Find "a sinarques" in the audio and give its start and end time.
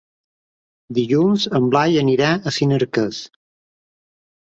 2.53-3.25